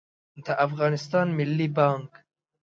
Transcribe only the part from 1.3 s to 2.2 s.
ملي بانګ